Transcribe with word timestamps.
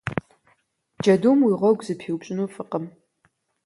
Джэдум 1.01 1.39
уи 1.45 1.53
гъуэгу 1.59 1.85
зэпиупщӏыну 1.85 2.51
фӏыкъым. 2.53 2.85